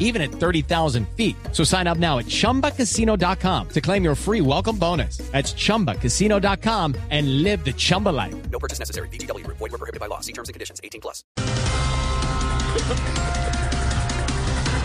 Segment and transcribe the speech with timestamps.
[0.00, 1.36] even at 30,000 feet.
[1.52, 5.18] So sign up now at chumbacasino.com to claim your free welcome bonus.
[5.30, 8.34] That's chumbacasino.com and live the Chumba life.
[8.50, 9.08] No purchase necessary.
[9.10, 9.46] BGW.
[9.46, 10.18] Void were prohibited by law.
[10.18, 10.80] See terms and conditions.
[10.82, 11.22] 18 plus.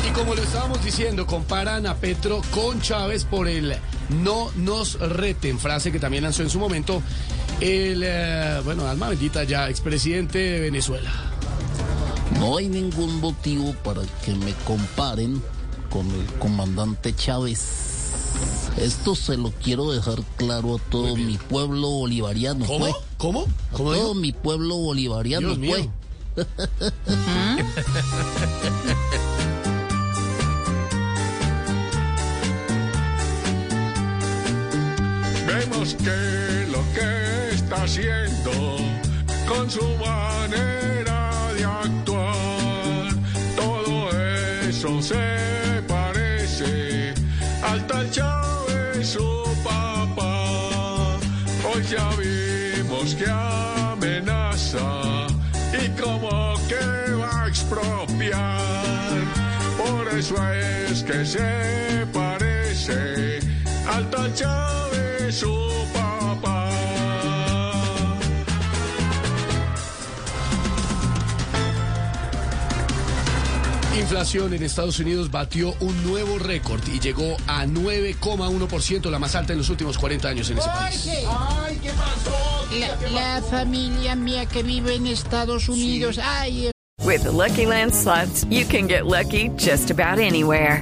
[0.08, 3.76] Y como lo estábamos diciendo, comparan a Petro con Chávez por el
[4.24, 7.02] no nos reten, frase que también lanzó en su momento
[7.60, 11.12] el, eh, bueno, alma bendita ya, expresidente de Venezuela.
[12.40, 15.42] No hay ningún motivo para que me comparen
[15.90, 17.86] con el comandante Chávez.
[18.78, 22.66] Esto se lo quiero dejar claro a todo mi pueblo bolivariano.
[22.66, 22.80] ¿Cómo?
[22.80, 22.96] pues.
[23.18, 23.42] ¿Cómo?
[23.44, 25.88] A ¿Cómo todo mi pueblo bolivariano, pues.
[35.48, 38.52] Vemos que lo que está haciendo
[39.48, 40.95] con su manera
[45.02, 47.14] se parece
[47.64, 51.18] al tal Chávez, su papá.
[51.68, 55.26] Hoy ya vimos que amenaza
[55.74, 59.24] y como que va a expropiar.
[59.78, 63.40] Por eso es que se parece
[63.88, 65.75] al tal Chávez, su
[74.00, 79.54] Inflación en Estados Unidos batió un nuevo récord y llegó a 9,1%, la más alta
[79.54, 81.10] en los últimos 40 años en ese país.
[82.80, 86.20] La, la familia mía que vive en Estados Unidos.
[86.22, 86.72] Ay,
[87.04, 90.82] With the Lucky Land slots, you can get lucky just about anywhere.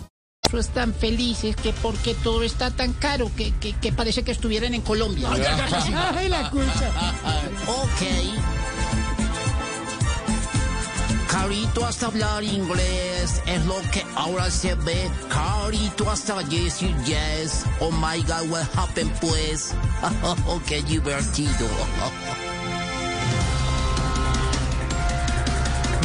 [0.59, 4.81] Están felices que porque todo está tan caro que, que, que parece que estuvieran en
[4.81, 5.29] Colombia.
[6.15, 6.91] Ay, la cucha.
[7.67, 8.61] Ok.
[11.31, 15.09] Carito hasta hablar inglés es lo que ahora se ve.
[15.29, 17.63] Carito hasta decir yes.
[17.79, 19.73] Oh my God, what happened pues?
[20.23, 21.67] Oh, qué divertido.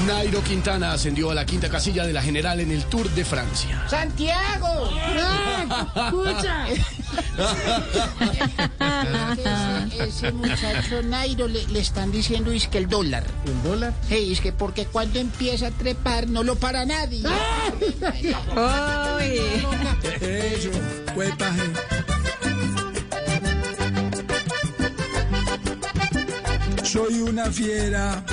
[0.06, 3.84] Nairo Quintana ascendió a la quinta casilla de la general en el Tour de Francia.
[3.88, 4.88] ¡Santiago!
[5.18, 6.68] ¡Ah, ¡Escucha!
[9.88, 13.24] ese, ese muchacho Nairo le, le están diciendo es que el dólar.
[13.46, 13.94] ¿El dólar?
[14.08, 17.24] Hey, es que porque cuando empieza a trepar no lo para nadie.
[20.20, 20.70] Eso,
[21.16, 21.62] huepaje.
[26.84, 28.24] Soy una fiera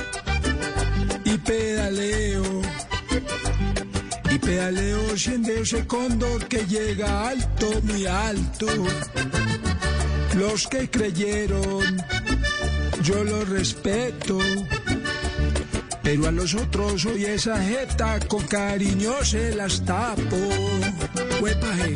[1.34, 2.62] y pedaleo.
[4.30, 8.68] Y pedaleo siendo ese cóndor que llega alto, muy alto.
[10.36, 11.84] Los que creyeron,
[13.02, 14.40] yo los respeto.
[16.04, 20.38] Pero a los otros hoy esa jeta con cariño se las tapo.
[21.42, 21.96] Huepaje.